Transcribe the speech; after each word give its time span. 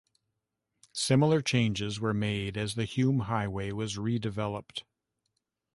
Similar 0.93 1.43
changes 1.43 1.99
were 1.99 2.11
made 2.15 2.57
as 2.57 2.73
the 2.73 2.85
Hume 2.85 3.19
Highway 3.29 3.71
was 3.71 3.99
re-developed. 3.99 4.83